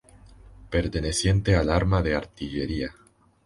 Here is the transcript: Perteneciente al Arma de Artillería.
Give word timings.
Perteneciente 0.75 1.53
al 1.55 1.69
Arma 1.69 2.01
de 2.01 2.15
Artillería. 2.15 2.95